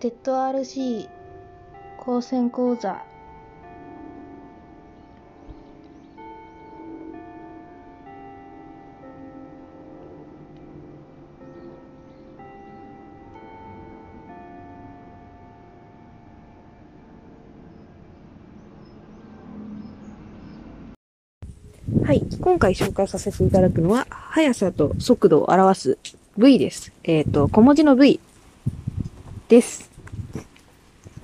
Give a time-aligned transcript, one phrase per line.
[0.00, 1.08] テッド RC
[1.98, 3.04] 高専講座
[22.04, 22.22] はい。
[22.40, 25.98] 今回紹介させていただくのは、速さと速度を表す
[26.38, 26.92] V です。
[27.02, 28.20] えっ、ー、と、小文字の V
[29.48, 29.87] です。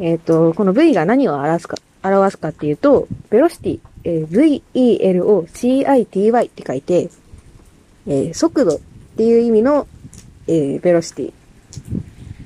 [0.05, 7.09] えっ、ー、と、この V が何を表すか、表すかっていうと、velocity、えー、V-E-L-O-C-I-T-Y って書いて、
[8.07, 8.81] えー、速度っ
[9.17, 9.89] ていう意味の、
[10.47, 11.33] えー、velocity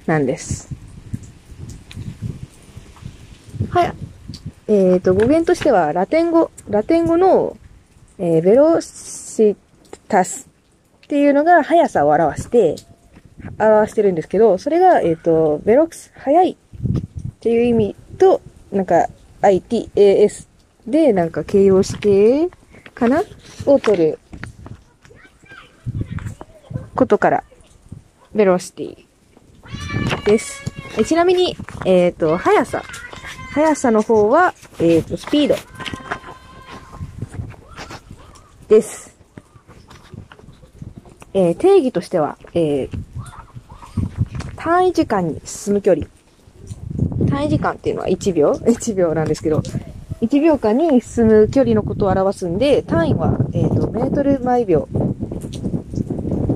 [0.07, 0.73] なんです。
[3.71, 3.93] はい。
[4.69, 7.57] えっ、ー、と、語源としては、ラテン語、ラテン語の、
[8.21, 9.57] えー、ベロシ
[10.07, 10.49] タス
[11.05, 12.77] っていうのが速さを表して、
[13.59, 16.57] 表してるんですけど、それが、えっ、ー、と、ベロックス、速い
[17.39, 18.41] っていう意味と、
[18.73, 19.07] なんか、
[19.43, 20.49] ITAS
[20.89, 21.95] で、なんか形容詞
[22.95, 23.23] かな
[23.65, 24.19] を取る
[26.97, 27.45] ことから、
[28.35, 30.65] ベロシティです。
[30.99, 32.83] えちなみに、えっ、ー、と、速さ。
[33.53, 35.55] 速さの方は、えっ、ー、と、スピード。
[38.67, 39.17] です。
[41.35, 42.91] えー、定義としては、えー、
[44.57, 46.09] 単位時間に進む距離。
[47.29, 49.63] 単位時間っていうのは1秒 ?1 秒なんですけど、
[50.21, 54.89] 1秒間に進む距離のことを表すんで、単位は、えっ、ー、と、メートル毎秒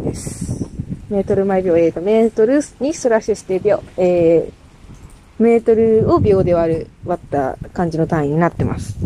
[0.04, 0.66] です。
[1.08, 8.96] メートル毎秒、えっ、ー、と、メートルにスラッシュして秒、えー、メートルを秒で割る、割った感じの単位になってます。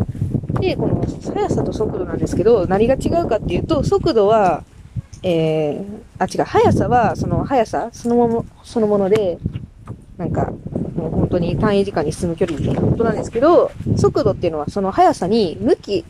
[0.60, 4.64] で、この速さと速度なんですけど、何が違うかっていうと、速度は、
[5.22, 5.84] えー、
[6.18, 9.38] あ、違う、速さは、その速さ、そのもの、そのもので、
[10.16, 10.52] なんか、
[10.96, 16.04] もう本当に単位時間に進む距離のことなんですけど、速度っていうのはその速さに向き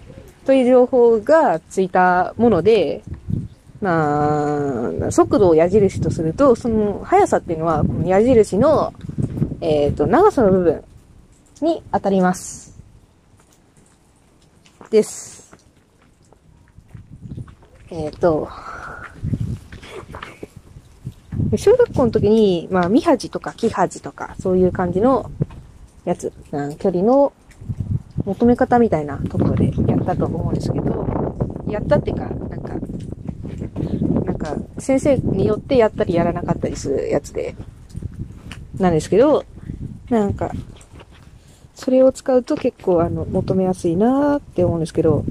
[0.47, 3.03] という情報がついたもので、
[3.81, 8.94] まあ、速度を矢印とすると、その速さっていうのは、この矢印の、
[9.61, 10.84] えっ、ー、と、長さの部分
[11.61, 12.78] に当たります。
[14.91, 15.55] です。
[17.91, 18.49] えっ、ー、と、
[21.57, 25.31] 小学校の時に、まあ、ミハジとかキハジとか、そういう感じの
[26.05, 26.33] やつ、
[26.79, 27.33] 距離の
[28.25, 31.07] 求め方みたいなところでやったと思うんですけど、
[31.69, 32.69] やったっていうか、なんか、
[34.25, 37.55] なんか、先生によってやったりやらなかったりするやつで、
[38.79, 39.45] なんですけど、
[40.11, 40.51] なんか、
[41.75, 45.25] それを使うと結構あの、求めやすいなーって思うんですけど、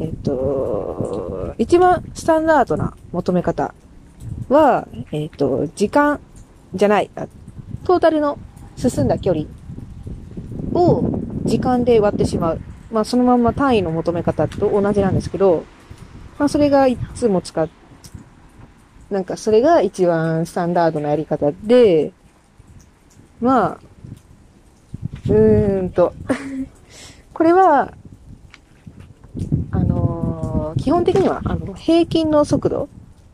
[0.00, 3.74] えっと、一番スタンダードな求め方
[4.50, 6.20] は、えっと、時間
[6.74, 7.10] じゃない、
[7.84, 8.38] トータルの
[8.76, 9.46] 進んだ距離
[10.74, 12.60] を時間で割ってしまう。
[12.90, 15.64] まあそのまんま単位の求め方と同じなんですけど、
[16.38, 17.68] まあそれがいつも使っ、
[19.08, 22.12] なんかそれが一番スタンダードなやり方で、
[23.40, 23.80] まあ、
[25.28, 26.12] うーんと
[27.32, 27.94] これは、
[29.70, 32.88] あのー、基本的には、あの、平均の速度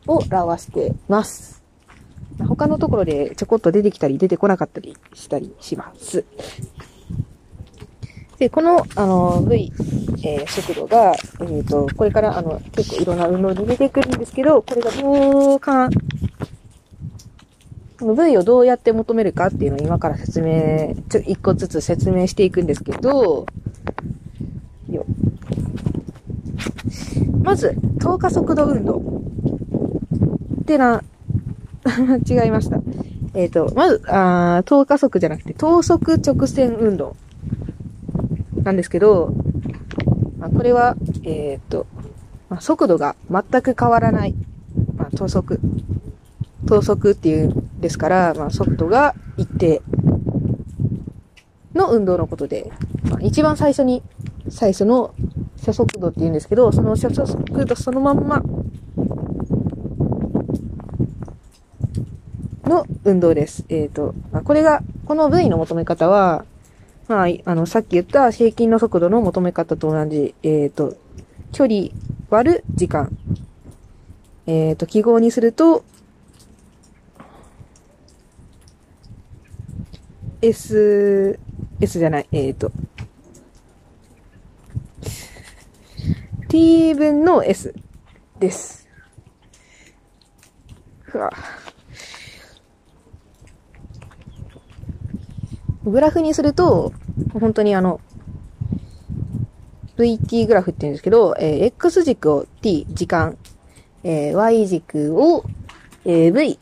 [0.07, 1.63] を表してます。
[2.47, 6.23] 他のところでちょこっと出てきたり出てこなかったりしたりします。
[8.37, 9.71] で、この、あの、V、
[10.23, 15.89] えー、速度が、えっ、ー、と、これから、あの、結構いろんな運動に出てくるんですけど、これがどうか
[17.99, 23.47] この V をどうやって求めるかっていうのを今から説明、ちょ、一個ずつ説明していくんですけど、
[24.87, 25.05] よ。
[27.41, 29.01] まず、等加速度運動。
[30.67, 31.01] てな、
[32.29, 32.79] 違いました。
[33.33, 37.15] えっ、ー、と、まず、あ等加速じゃなくて、等速直線運動。
[38.63, 39.33] なんですけど、
[40.37, 41.87] まあ、これは、えっ、ー、と、
[42.49, 44.35] まあ、速度が全く変わらない。
[44.97, 45.59] まあ、等速。
[46.67, 49.81] 等速っていうんですから、まあ、速度が一定
[51.73, 52.69] の運動のことで、
[53.09, 54.03] まあ、一番最初に、
[54.49, 55.13] 最初の
[55.57, 58.41] 初速度って言うんですけど、その初速度そのまんま
[62.67, 63.65] の運動です。
[63.69, 66.45] えっ、ー、と、まあ、これが、この V の求め方は、
[67.07, 70.97] まあ、あの、さっき言った平均の速度の求め方と同じ、えっ、ー、と、
[71.51, 71.89] 距離
[72.29, 73.17] 割る時間。
[74.45, 75.83] えっ、ー、と、記号にすると、
[80.41, 81.39] S、
[81.79, 82.71] S じゃない、えっ、ー、と、
[86.47, 87.73] t 分の S
[88.39, 88.87] です。
[91.01, 91.31] ふわ。
[95.89, 96.93] グラフにすると、
[97.33, 97.99] 本当にあの、
[99.97, 103.37] VT グラフって言うんですけど、えー X 軸を t、時間、
[104.03, 105.43] えー Y 軸を、
[106.05, 106.59] えー V、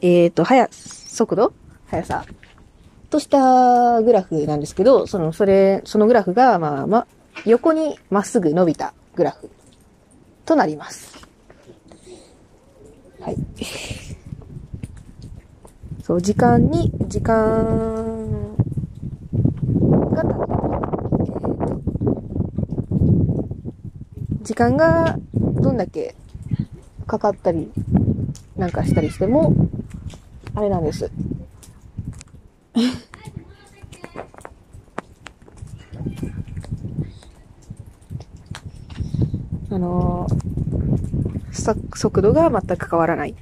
[0.00, 1.52] えっ、と、速、速度
[1.86, 2.24] 速さ
[3.10, 7.06] としたグラフなんですけど、その、それ、そのグラフが、まあ、ま、
[7.44, 9.50] 横にまっすぐ伸びたグラフ
[10.44, 11.16] となります。
[13.20, 13.36] はい。
[16.06, 17.34] そう、時間に、時間
[20.12, 20.44] が経って
[21.18, 21.82] えーと
[24.42, 26.14] 時間がどんだけ
[27.08, 27.72] かかったり
[28.54, 29.52] なんかしたりしても、
[30.54, 31.10] あれなんです。
[39.70, 40.36] あのー
[41.96, 43.34] 速度が全く変わらないっ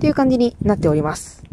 [0.00, 1.43] ていう感じになっております。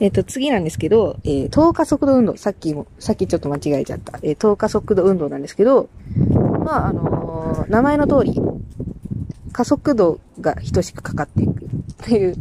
[0.00, 2.36] えっと、次なんですけど、えー、等加速度運動。
[2.36, 4.18] さっきも、さっきちょっと間違えちゃった。
[4.22, 5.88] えー、等加速度運動なんですけど、
[6.64, 7.32] まあ、あのー
[7.68, 8.40] 名前の通り、
[9.52, 11.68] 加速度が等しくかかっていくっ
[11.98, 12.36] ていう、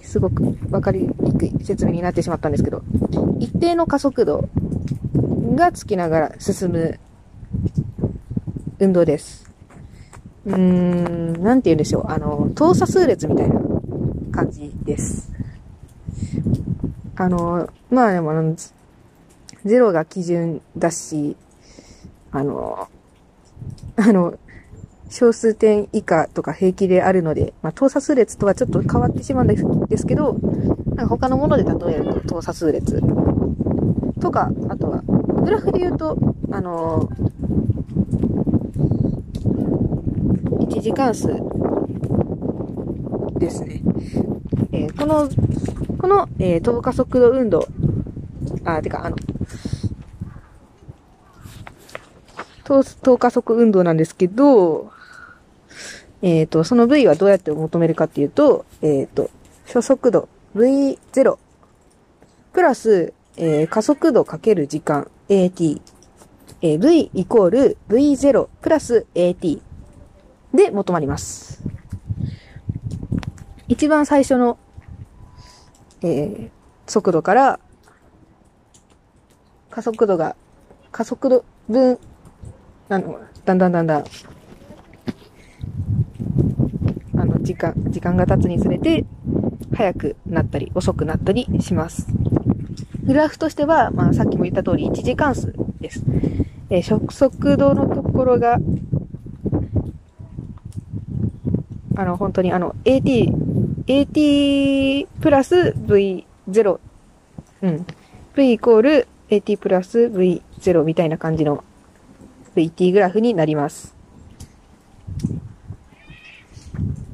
[0.00, 2.82] すごくわかりにくい説明になってしまったんですけど、
[3.38, 4.48] 一定の加速度
[5.54, 6.98] がつきながら進む
[8.78, 9.51] 運動です。
[10.46, 12.04] うーん、なんて言うんでしょう。
[12.08, 13.60] あの、等差数列みたいな
[14.32, 15.30] 感じです。
[17.16, 18.56] あの、まあでもあの、
[19.64, 21.36] ゼロが基準だし、
[22.32, 22.88] あの、
[23.96, 24.34] あの、
[25.08, 30.38] 小数点以下とか平気であるので、まあ、等差数列とはちょっと変わってしまうんですけど、
[30.96, 33.00] なんか他のもので例えると等差数列
[34.20, 36.16] とか、あとは、グラフで言うと、
[36.50, 37.10] あの、
[40.82, 41.28] 次関数
[43.38, 43.82] ですね。
[44.72, 45.28] えーこの、
[45.96, 47.68] この、えー等加速度運動、
[48.64, 49.16] あ、てか、あの、
[52.64, 54.90] 等等加速運動なんですけど、
[56.20, 59.30] えっ、と、その V はどうやって求めるかっていうと、えっ、と、
[59.66, 61.38] 初速度 V0
[62.52, 65.80] プラス、えー加速度かける時間 AT、
[66.60, 69.62] えー V イコール V0 プラス AT
[70.52, 71.62] で求まります。
[73.68, 74.58] 一番最初の、
[76.02, 76.50] えー
[76.86, 77.60] 速度から、
[79.70, 80.36] 加速度が、
[80.90, 81.98] 加速度分、
[82.88, 84.04] あの、だんだんだんだん、
[87.16, 89.04] あの、時間、時間が経つにつれて、
[89.74, 92.06] 速くなったり、遅くなったりします。
[93.04, 96.02] グラフとしては、まあ、さっきも言った通り、一次関数です。
[96.68, 98.58] えー初速度のところが、
[101.96, 103.32] あの、本当にあの、AT、
[103.86, 106.78] AT プラス V0、
[107.62, 107.86] うん。
[108.34, 111.64] V イコール AT プラス V0 みたいな感じの
[112.54, 113.94] VT グラフになります。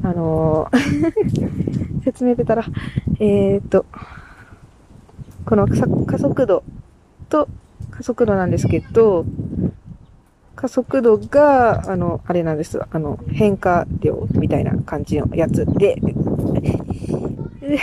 [0.03, 2.65] あのー 説明出たら、
[3.21, 3.85] えーっと、
[5.45, 6.63] この加加速度
[7.29, 7.49] と
[7.91, 9.27] 加速度なんですけど、
[10.61, 12.81] 加速度が、あの、あれなんです。
[12.91, 15.97] あの、変化量みたいな感じのやつで、
[17.62, 17.77] え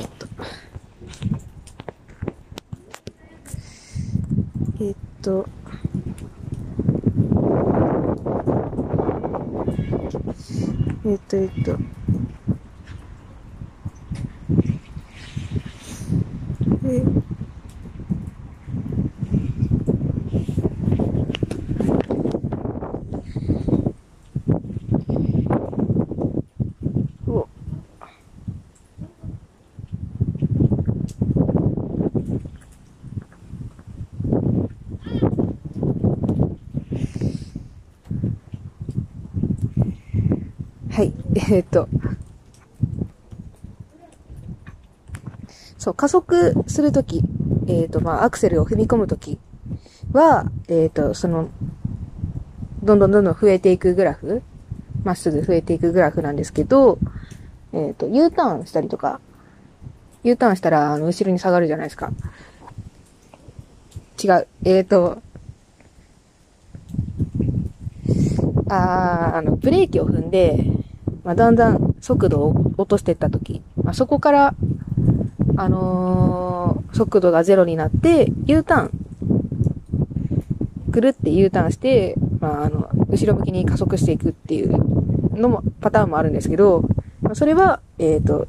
[0.00, 0.26] っと、
[4.80, 5.46] えっと、
[11.04, 11.78] えっと、えっと、
[16.84, 17.32] え
[27.26, 27.46] お
[41.52, 41.86] えっと。
[45.76, 47.22] そう、加速するとき、
[47.66, 49.38] えーっと、まあ、アクセルを踏み込むとき
[50.12, 51.50] は、えーっと、その、
[52.82, 54.42] どんどんどんどん増えていくグラフ、
[55.04, 56.98] まっすぐ増えていくグラフなんですけど、
[57.74, 59.20] えっと、U ターンしたりとか、
[60.24, 62.12] U ターンしたら、あの、後ろに下がるじゃないですか。
[64.24, 64.46] 違う。
[64.64, 65.20] えっと、
[68.68, 70.64] あーあの、ブレーキを踏んで、
[71.24, 74.54] まあ、だんだん速度を落としていったとき、まあ、そこから、
[75.56, 76.52] あのー
[76.92, 78.90] 速度がゼロになって、U ターン、
[80.88, 86.84] ぐるって U ターンして、まあ、あの、後ろ向きに加速していくっていうのも、パターンもあるんですけど、
[87.22, 88.46] まあそれは、えっ、と、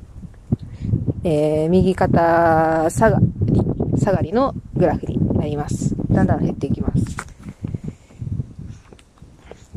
[1.23, 3.61] えー、右肩下がり、
[3.97, 5.95] 下がりのグラフになります。
[6.11, 7.03] だんだん減っていきます。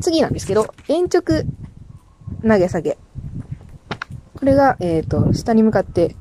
[0.01, 1.45] 次なんですけど、延直
[2.47, 2.97] 投げ下げ。
[4.37, 6.15] これが、えっ、と、下に向かって、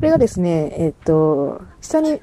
[0.00, 2.22] これがですね、えっ、と、下に、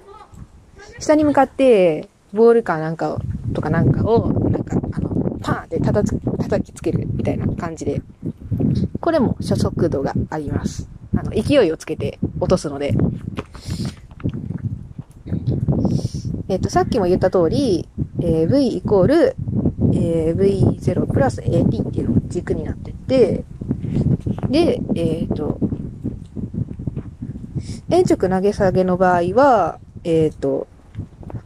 [1.00, 3.20] 下に向かって、ボールかなんかを、
[3.54, 8.02] とかなんかを、なんか、あの、パーンって叩つ叩きつけるみたいな感じで、
[9.00, 10.90] これも初速度があります。
[11.16, 12.94] あの、勢いをつけて落とすので。
[16.50, 17.90] えっ、と、さっきも言った通り、
[18.22, 19.36] えー V イコール、
[19.94, 23.44] えー V0 プラス AT っていうのが軸になってて、
[24.50, 25.60] で、えっ、と、
[27.90, 30.68] 円直投げ下げの場合は、えっ、と、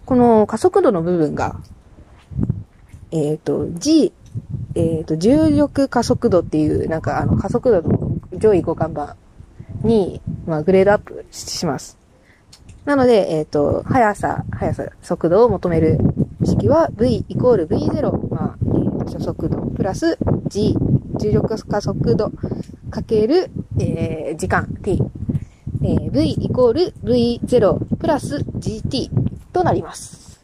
[0.06, 1.60] この加速度の部分が、
[3.12, 4.14] えっ、と、G、
[4.76, 9.18] えっ、と、重力加速度っていう、なんかあの加速度の上位互換板
[9.84, 11.98] に、まあ、グレードアップします。
[12.86, 16.00] なので、えっ、と、速さ、速さ、速度を求める
[16.46, 20.76] 式は V イコール V0、まあ、えー初速度プラス G、
[21.20, 22.32] 重力加速度
[22.90, 25.00] かける、えー時間 t、
[25.84, 29.10] えー V イコール V0 プラス GT
[29.52, 30.42] となります。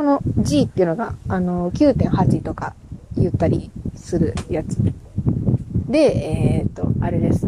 [0.00, 2.74] この G っていうのが、あの、9.8とか
[3.18, 4.78] 言ったりするやつ。
[5.88, 7.46] で、えっ、と、あれです。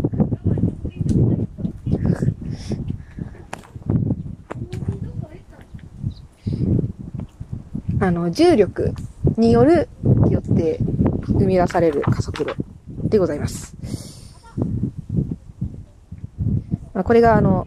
[7.99, 8.92] あの、重力
[9.38, 9.88] による、
[10.28, 10.78] よって
[11.28, 12.54] 生み出される加速度
[13.04, 13.75] でございます。
[16.92, 17.66] まあ、これがあの、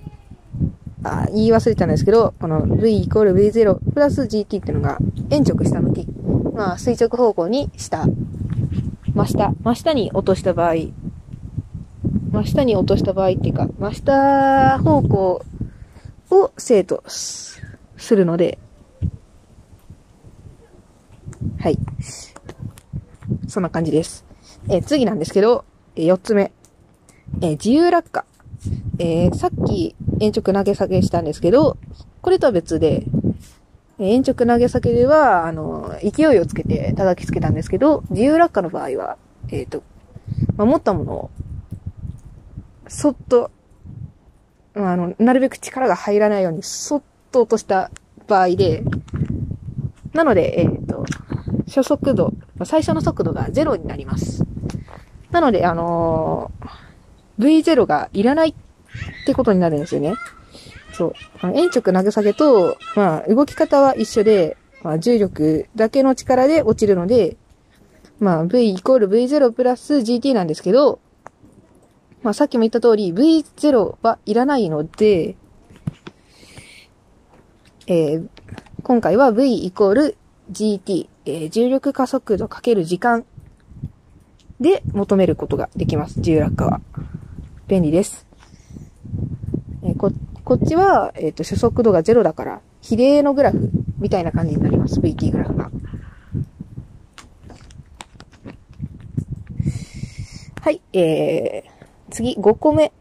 [1.05, 4.97] あ言い忘れたんですけど、この V イコール V0 プラス GT っていうのが
[5.29, 6.07] 円直下向き。
[6.55, 8.05] まあ、垂直方向に下。
[9.13, 9.53] 真下。
[9.63, 10.73] 真下に落とした場合、
[12.31, 15.45] 真下に落とした場合っていうか、真下方向
[16.31, 17.61] を生とす
[18.09, 18.57] るので、
[21.59, 21.77] はい。
[23.47, 24.25] そんな感じです。
[24.69, 26.51] え次なんですけど、え四つ目。
[27.41, 28.25] え自由落下。
[28.99, 31.77] えーさっき延直投げ下げしたんですけど、
[32.21, 33.05] これとは別で、
[33.99, 39.17] 延直投げ下げでは、あの、勢いをつけて叩きつけたんですけど、自由落下の場合は、
[39.49, 39.83] えっ、と、
[40.57, 41.29] まあ、持ったものを、
[42.87, 43.51] そっと、
[44.75, 47.91] あの、なるべく力が入らないように、そっと落とした
[48.27, 48.83] 場合で、
[50.13, 51.05] なので、えっ、と、
[51.67, 54.43] 初速度、最初の速度が0になります。
[55.31, 56.84] なので、あのー
[57.39, 58.53] V0 がいらないっ
[59.25, 60.15] てことになるんですよね。
[60.93, 61.13] そう。
[61.41, 67.37] あの円直投げ下げと、まあ、動き方は一緒で、まあ、重力だけの力で落ちるので、
[68.19, 70.99] まあ、V イコール V0 プラス GT なんですけど、
[72.23, 75.35] まあ、さっきも言った通り、V0 はいらないので、
[77.87, 78.29] えー
[78.83, 80.17] 今回は V イコール
[80.51, 83.25] GT、えー重力加速度かける時間
[84.59, 86.21] で求めることができます。
[86.21, 86.81] 重落下は。
[87.67, 88.27] 便利です。
[89.83, 90.11] えーこ、
[90.43, 94.99] こっちは、えっ、と、初速度が0だから、比例のグラフみたいな感じになります。
[94.99, 95.71] VT グラフが。
[100.61, 102.91] はい、えー、次、5個目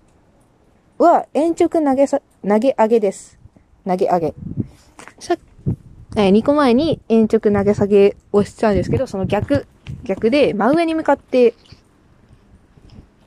[0.99, 3.38] は、延直投げさ、投げ上げです。
[3.87, 4.35] 投げ上げ。
[5.18, 5.37] さ
[6.16, 9.66] えー、2個前に延直投げ下げをしたんですけど、その逆、
[10.04, 11.54] 逆で真上に向かって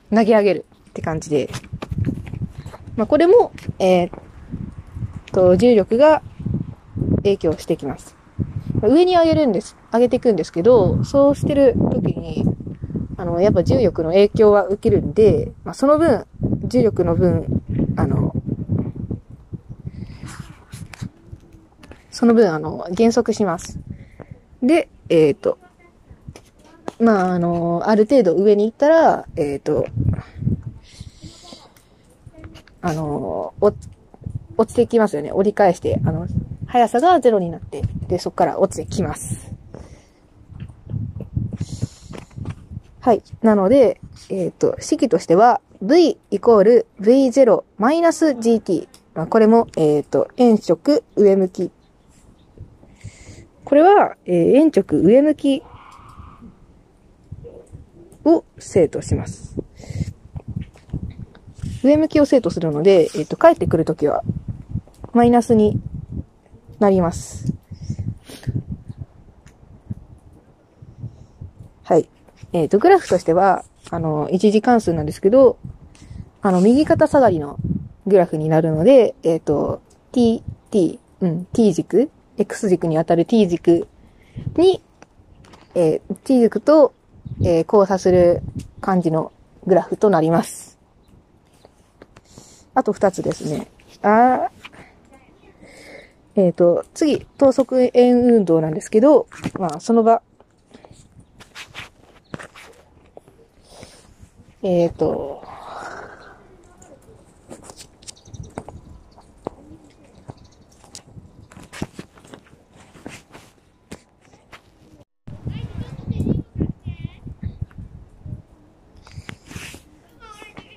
[0.10, 0.66] 投げ上げる
[0.98, 1.50] って感じで。
[2.96, 4.12] まあ、これも、えーっ
[5.32, 6.24] と、重力が
[7.18, 8.16] 影響してきます。
[8.82, 9.78] 上に上げるんです。
[9.94, 12.46] 上げていくんですけど、そうしてる時に、
[13.18, 16.26] あの、やっぱ重力の影響は受けるんで、まあ、その分、
[16.64, 17.62] 重力の分、
[17.96, 18.34] あの、
[22.10, 23.80] その分、あの、減速します。
[24.64, 25.60] で、えっ、と、
[27.00, 29.86] まあ、あの、ある程度上に行ったら、えっ、と、
[32.82, 33.78] あの、落
[34.58, 35.32] 落ちてきますよね。
[35.32, 36.28] 折り返して、あの、
[36.66, 39.54] 速さがゼロになって、で、そこから落ちてきます。
[43.00, 43.22] はい。
[43.42, 48.88] なので、えっ、と、式としては、v イコール v0 マイナス gt。
[49.14, 51.72] まあ、これも、えっ、と、円色上向き。
[53.64, 55.64] これは、えー円直上向き
[58.26, 59.56] を生とします。
[61.88, 64.24] 上向きを生とするので、えっ、と、帰ってくるときは、
[65.14, 65.80] マイナスに
[66.80, 67.54] なります。
[71.84, 72.10] はい。
[72.52, 75.58] えっ、と、グラフとしては、あの、一次関数なんですけど、
[76.42, 77.58] あの、右肩下がりの
[78.06, 83.88] グラフになるので、えっ、と、t, t, うん、t 軸、x 軸にあたる t 軸
[84.58, 84.84] に、
[85.74, 86.94] えー t 軸と、
[87.42, 88.42] えー交差する
[88.82, 89.32] 感じの
[89.66, 90.77] グラフとなります。
[92.78, 93.68] あと二つですね。
[94.04, 99.26] あーえっ、と、次、等速円運動なんですけど、
[99.58, 100.22] まあ、その場、
[104.62, 105.44] えっ、と、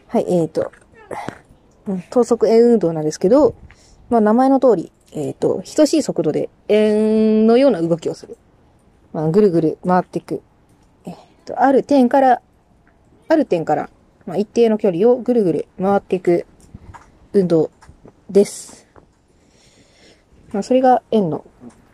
[0.09, 0.73] はい、えっ、と、
[2.11, 3.55] 等速円運動なんですけど、
[4.09, 8.37] まあ名前の通り、えっ、と、等しい速度で円のような動きをする。
[9.13, 10.43] まあぐるぐる回っていく。
[11.05, 12.43] えっ、と、ある点から、
[13.29, 13.91] ある点から、
[14.27, 16.47] まあ一定の距離をぐるぐる回っていく
[17.33, 17.71] 運動
[18.29, 18.87] です。
[20.53, 21.45] まあそれが円の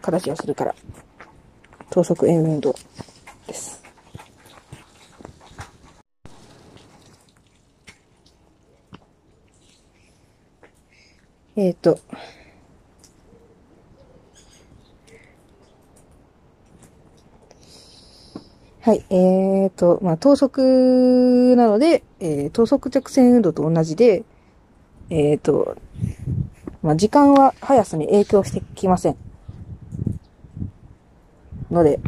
[0.02, 0.74] 形をするから、
[1.90, 2.74] 等速円運動
[11.56, 11.98] えっ、と、
[18.80, 24.24] はい、えーと、まあ、等速なので、えー等速直線運動と同じで、
[25.10, 25.76] えーと、
[26.82, 29.16] まあ、時間は速さに影響してきません。
[31.70, 32.00] ので、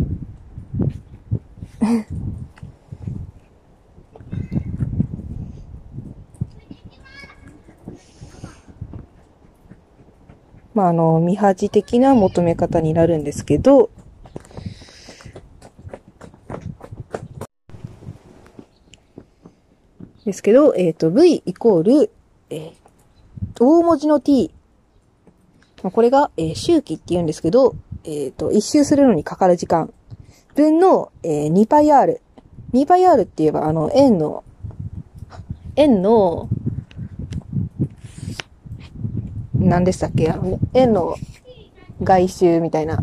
[10.79, 13.91] まあ、あの、見恥的な求め方になるんですけど、
[20.25, 22.11] ですけど、えっ、と、v イコール、
[22.51, 22.73] えー
[23.61, 24.53] 大文字の t。
[25.83, 29.93] まあ、これが、えー周期って言うんですけど、えっ、と、一周するのにかかる時間。
[30.55, 32.21] 分の、えー、2πr。
[32.73, 34.45] 2πr って言えば、あの、円の、
[35.75, 36.49] 円の、
[39.69, 40.31] 何でしたっけ？
[40.31, 41.15] あの円の
[42.03, 42.99] 外周みたいな。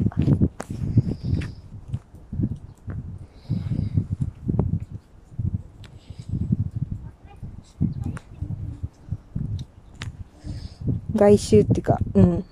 [11.15, 12.45] 外周っていうか、うん。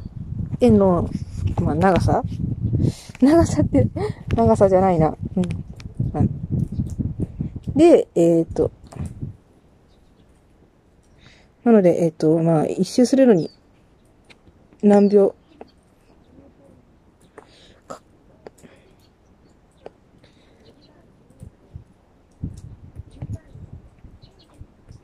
[0.62, 1.10] 円の、
[1.62, 2.24] まあ、長さ？
[3.20, 3.88] 長さって、
[4.36, 5.18] 長さじゃないな。
[5.36, 5.44] うん。
[6.14, 6.24] まあ
[7.76, 8.72] で、えっ、と、
[11.66, 13.50] なので、えっ、と、まあ、一周するのに、
[14.84, 15.34] 何秒、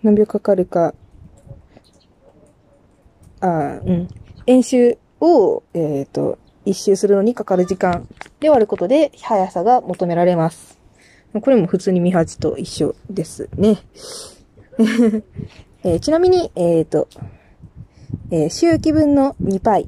[0.03, 0.93] 何秒かかるか、
[3.39, 4.07] あーうん。
[4.47, 8.05] 演習を、えっ、と、一周するのにかかる時間
[8.41, 10.77] で割ることで、速さが求められます。
[11.41, 13.77] これも普通に見恥と一緒ですね。
[15.85, 17.07] えーちなみに、えっ、と、
[18.31, 19.87] えー周期分の 2π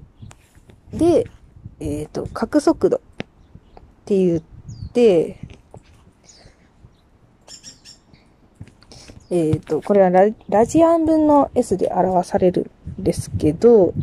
[0.94, 1.28] で、
[1.80, 3.00] えっ、と、角速度っ
[4.06, 4.42] て言っ
[4.92, 5.40] て、
[9.30, 13.94] えっ、と、これはララジアン分の S で表されるんですけど、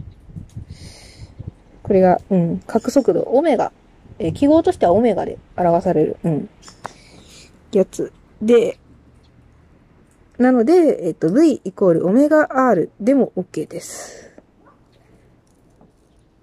[1.83, 3.73] これが、うん、角速度、オメガ。
[4.19, 6.49] えー記号としてはオメガで表される、うん、
[7.73, 8.79] やつで、
[10.39, 14.31] なので、えっ、と、V イコールオメガ R でも OK です。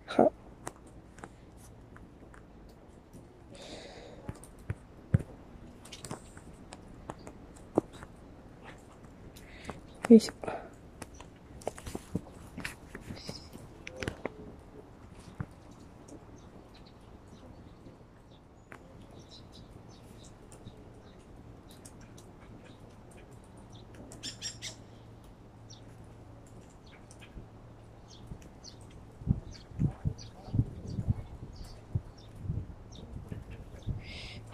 [0.06, 0.24] は。
[0.24, 0.32] よ
[10.10, 10.65] いしょ。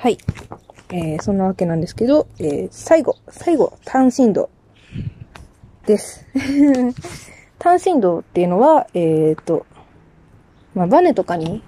[0.01, 0.17] はい。
[0.89, 4.49] えー、そんなわけなんですけど、えー、最後、最後、単振動。
[5.85, 6.25] です。
[7.59, 9.67] 単振動っていうのは、えっ、と、
[10.73, 11.61] まあ、バネとかに、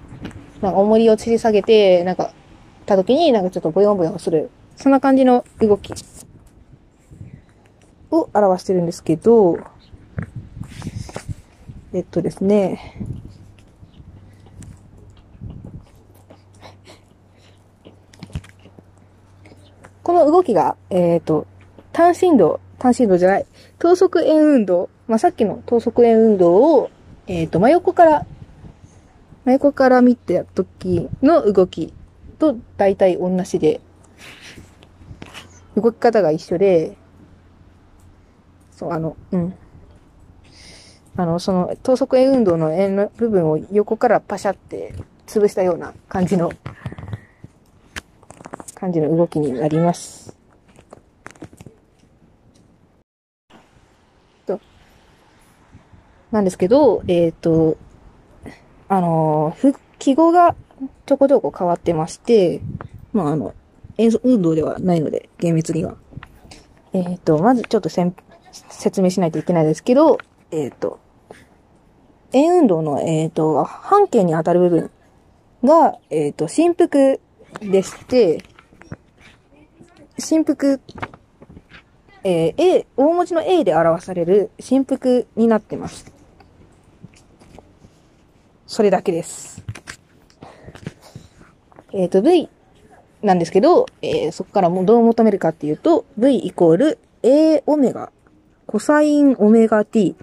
[0.64, 2.34] なんか重りを吊り下げて、なんか、
[2.88, 4.50] た時になんかちょっとボヨンボヨンする。
[4.78, 5.94] そんな感じの動き
[8.10, 9.60] を表してるんですけど、
[11.94, 12.98] えっとですね、
[20.04, 21.48] この動きが、えっ、と、
[21.94, 23.46] 単振動、単振動じゃない、
[23.80, 26.92] 等速円運動、まあ、さっきの等速円運動を、
[27.28, 28.26] えっ、と、真横から、
[29.46, 31.94] 真横から見た時の動き
[32.40, 33.80] と大体同じで、
[35.78, 36.98] 動き方が一緒で、
[38.72, 39.54] そう、あの、うん。
[41.16, 44.94] あの、その、等速円運動の円の部分を横からパシャって
[45.26, 46.52] 潰したような感じの、
[48.76, 50.33] 感じの動きになります。
[56.34, 57.78] なんですけど、えっ、と、
[58.90, 60.56] あの、ふ記号が
[61.06, 62.60] ちょこちょこ変わってまして、
[63.14, 63.54] まあ、あの、
[64.00, 65.96] 演奏運動ではないので、厳密には。
[66.92, 68.16] えっ、と、まずちょっとせん
[68.52, 70.18] 説明しないといけないですけど、
[70.50, 71.00] えっ、と、
[72.32, 74.92] 円運動の、えっ、と、半径に当たる部分
[75.64, 76.88] が、えっ、と、振幅
[77.62, 78.44] でして、
[80.18, 80.80] 振幅、
[82.24, 86.13] えー A、大文字の A で表される振幅になってます。
[88.74, 89.64] それだけです。
[91.92, 92.50] えっ、と、V
[93.22, 98.12] なんですけど、えーそこからもうどう求めるかっていうと、V イコール A オメガ、
[98.66, 100.16] コサインオメガ t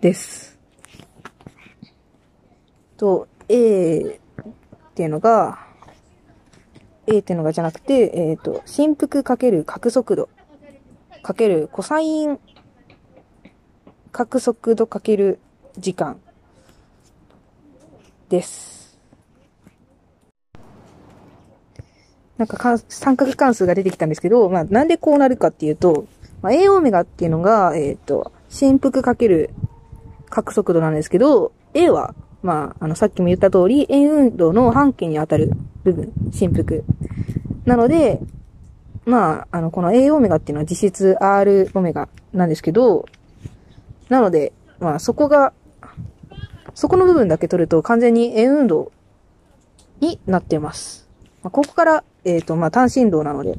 [0.00, 0.56] です。
[2.96, 5.66] と、A っていうのが、
[7.08, 10.28] A っていうのがじゃなくて、えっ、と、振幅かける角速度、
[11.24, 12.38] かけるコサイン
[14.12, 15.40] 角速度かける
[15.76, 16.20] 時間
[18.32, 18.98] です。
[22.38, 26.06] なんか三角関数が出てきたんですけど、まあなんでこうなるかっていうと、
[26.40, 29.50] まあ、A オメガっていうのが、えっ、と、振幅かける
[30.28, 35.52] 角速度なんですけど、A は、まあ、あの、さっきも言った通り、円運動の半径に当たる
[35.84, 36.82] 部分、振幅。
[37.64, 38.18] なので、
[39.04, 43.06] まあ、あの、この A オメガっていうのは実質 R オメガなんですけど、
[44.08, 45.52] なので、まあ、そこが、
[46.74, 48.92] そこの部分だけ取ると完全に円運動
[50.00, 51.08] になっています。
[51.42, 53.58] まあ、ここから、えっ、と、まあ、単振動なので、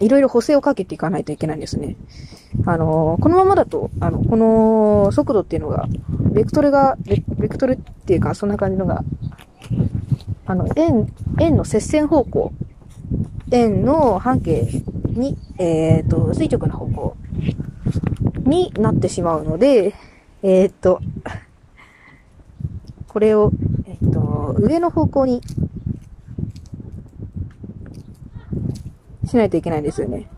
[0.00, 1.96] いろいろ補正をかけていかないといけないんですね。
[2.66, 5.86] あのーこのままだと、あの、この速度っていうのが、
[6.32, 9.04] ベクトルが、ベベクトルっていうか、そんな感じのが、
[10.46, 12.52] あの、円、円の接線方向、
[13.50, 14.66] 円の半径
[15.06, 17.16] に、えっ、と、垂直な方向
[18.46, 19.94] になってしまうので、
[20.42, 21.00] えっ、と、
[23.10, 23.50] これを、
[23.86, 25.42] えっ、と、上の方向に
[29.26, 30.28] しないといけないんですよね。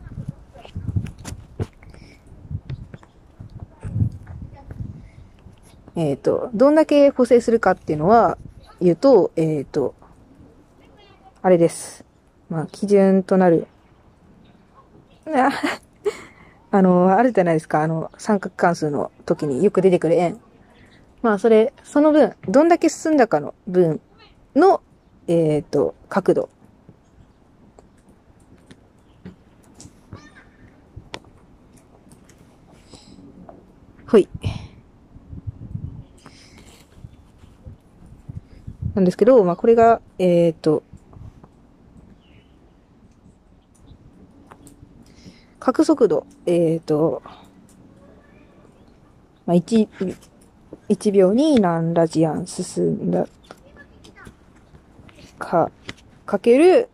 [5.96, 8.38] えっ、と、どんだけ補正するかっていうのは、
[8.80, 9.94] 言うと、えっ、と、
[11.42, 12.06] あれです。
[12.48, 13.66] まあ、基準となる。
[16.70, 17.82] あの、あるじゃないですか。
[17.82, 20.40] あの、三角関数の時によく出てくる円。
[21.22, 24.00] まあ、それ、その分、どんだけ進んだかの分
[24.56, 24.82] の、
[25.28, 26.48] えっ、と、角度。
[34.08, 34.28] ほい。
[38.94, 40.82] なんですけど、まあ、これが、えっ、と、
[45.60, 47.22] 角速度、えっ、と、
[49.46, 49.88] まあ、1、
[50.88, 53.26] 1秒に何ラジアン進んだ
[55.38, 55.70] か、
[56.26, 56.88] かける、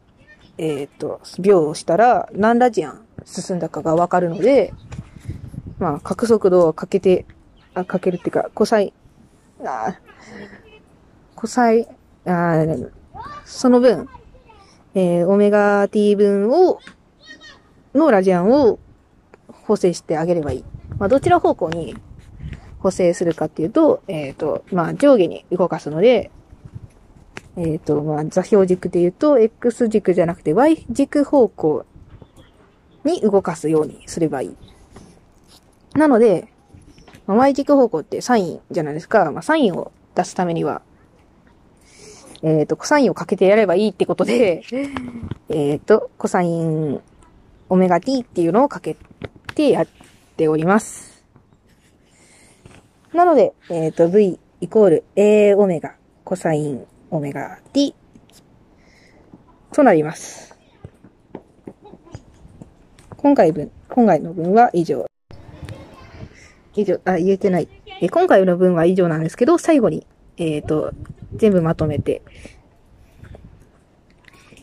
[0.57, 4.73] えっ、と、秒をしたら何ラジアン進んだかがわかるので、
[5.79, 7.27] まあ、角速度をかけて、
[7.75, 8.93] あ、かけるっていうか、コサイ
[9.63, 9.99] ン、あ
[11.35, 12.65] コサイン、あ
[13.45, 14.09] その分、
[14.95, 16.81] えーオメガ t 分を、
[17.95, 18.79] のラジアンを
[19.49, 20.65] 補正してあげればいい。
[20.99, 21.97] まあ、どちら方向に
[22.81, 26.31] 補正するかっていうと、えっ、と、まあ、上下に動かすので、
[27.57, 31.85] えっ、と、まあ、座標軸で言うと、x 軸じゃなくて y 軸方向
[33.05, 34.57] に動かすようにすればいい。
[35.95, 36.49] なので、
[37.27, 39.31] まあ y 軸方向ってサインじゃないですか。
[39.33, 40.83] まあ、サインを出すためには、
[42.43, 44.63] えっ、と、コサインをかけてやればいいってことで、
[45.49, 47.01] えっ、と、コサイン
[47.69, 48.97] オメガ t っていうのをかけ
[49.55, 49.87] てや、っ
[50.39, 51.18] ております。
[53.13, 55.95] なので、えっ、と、V イコール A オメガ
[56.25, 57.95] コサインオメガ t
[59.73, 60.55] となります。
[63.17, 65.07] 今回分、今回の分は以上。
[66.75, 67.69] 以上、あ、言えてない。
[68.01, 70.93] え今回の分は以上なんですけど、最後に、えっ、と、
[71.35, 72.23] 全部まとめて。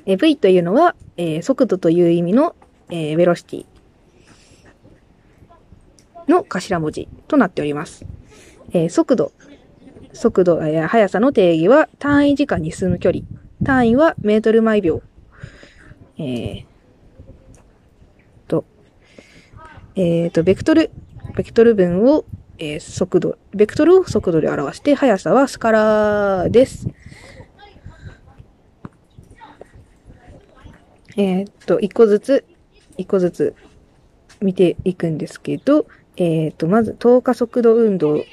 [0.05, 2.55] え V というのは、えー速度という意味の、
[2.89, 3.65] えー、ベロシティ
[6.27, 8.05] の頭文字となっております。
[8.71, 9.31] えー速度、
[10.13, 13.23] 速度、えー速さの定義は単位時間に進む距離。
[13.63, 15.01] 単位はメートル毎秒。
[16.17, 16.65] えー、
[18.47, 18.65] と、
[19.95, 20.91] えー、と、ベクトル、
[21.35, 22.25] ベクトル分を、
[22.57, 26.87] えー速度、ベクトルを速度で表して、速さはスカラーです。
[31.17, 32.45] えーっと、一個ずつ、
[32.97, 33.55] 一個ずつ
[34.41, 38.23] 見ていくんですけど、えーっと、まず、等加速度運動。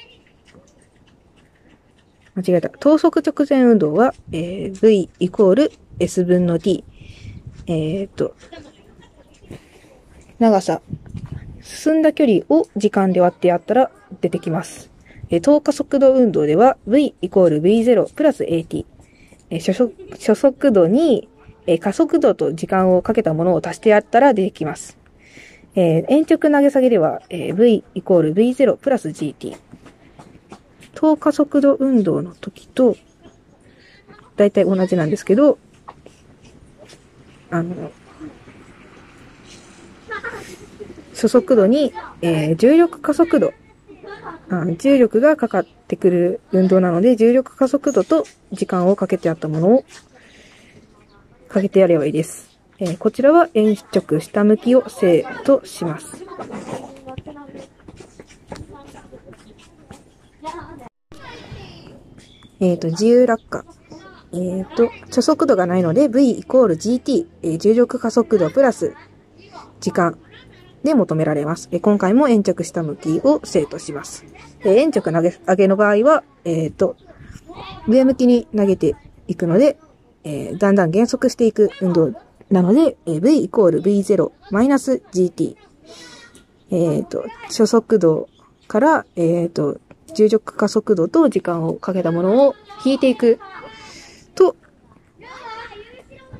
[2.35, 2.69] 間違えた。
[2.69, 6.83] 等速直線運動は、えー V イコール S 分の t。
[7.67, 8.35] えーっと、
[10.39, 10.81] 長さ。
[11.61, 13.91] 進んだ距離を時間で割ってやったら
[14.21, 14.91] 出てきます。
[15.29, 18.85] えー等加速度運動では V イコール V0 プラス AT。
[19.49, 21.29] えー初速初速度に、
[21.67, 24.97] えー加速度と時間をかけたものを足してやったら出てきます。
[25.75, 29.55] えー延直投げ下げでは、えー V イコール V0 プラス GT。
[30.95, 32.95] 等加速度運動の時と、
[34.35, 35.57] だいたい同じなんですけど、
[37.49, 37.91] あの、
[41.13, 43.53] 初速度に、えー重力加速度
[44.49, 49.85] あ重力がかかってくる運動なので、重力加速度と時間をかけてあったものを
[51.47, 52.49] かけてやればいいです。
[52.79, 56.25] えーこちらは円直下向きを正とします。
[62.63, 63.65] えっ、と、自由落下。
[64.31, 68.93] えっ、と、初速度がないので V イコール GT、えー重力加速度プラス
[69.81, 70.17] 時間
[70.81, 71.67] で求められます。
[71.73, 74.23] えー今回も円直下向きを正とします。
[74.61, 76.95] えー円直投げ上げの場合は、えっ、と、
[77.85, 78.95] 上向きに投げて
[79.27, 79.77] いくので、
[80.23, 82.13] えーだんだん減速していく運動
[82.49, 85.57] なので、えー V イコール V0 マイナス GT。
[86.71, 88.29] えっ、と、初速度
[88.69, 89.79] から、えっ、と、
[90.13, 93.39] 重力加速度と時間をかけたものを引いていく
[94.35, 94.55] と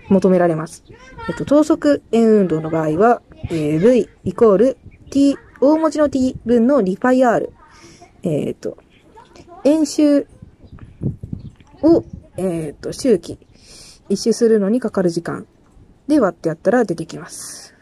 [0.09, 0.83] 求められます。
[1.29, 4.77] えっと、等速円運動の場合は、えー V イコール
[5.09, 7.49] t、大文字の t 分の 2πr。
[8.23, 8.77] えっ、と、
[9.63, 10.27] 円周
[11.81, 12.03] を、
[12.37, 13.37] えっ、と、周期、
[14.09, 15.45] 一周するのにかかる時間
[16.07, 17.75] で割ってやったら出てきます。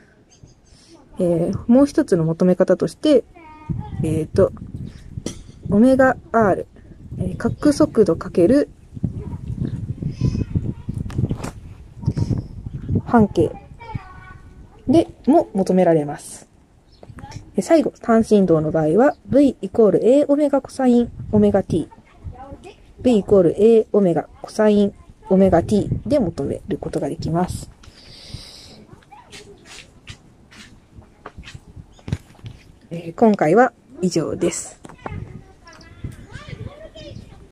[1.20, 3.24] えーもう一つの求め方として、
[4.04, 4.52] えっ、と、
[5.72, 6.68] オメガ r、
[7.18, 8.70] えー角速度かける
[13.06, 13.52] 半径
[14.88, 16.50] でも求められます。
[17.62, 21.90] 最後、単振動の場合は V イコール A オメガコサインオメガ t。
[23.00, 24.94] V イコール A オメガコサイン
[25.30, 27.70] オメガ t で求めることができます。
[32.90, 34.81] えー今回は以上です。